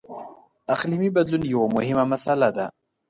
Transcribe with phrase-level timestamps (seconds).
[0.73, 2.65] •اقلیمي بدلون یوه مهمه مسله ده.